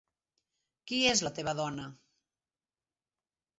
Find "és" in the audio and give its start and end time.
1.09-1.21